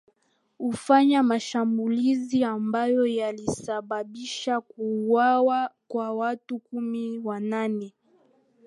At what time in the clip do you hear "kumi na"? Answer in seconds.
6.59-7.21